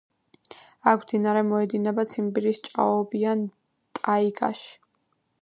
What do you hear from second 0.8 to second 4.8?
აქ მდინარე მოედინება ციმბირის ჭაობიან ტაიგაში.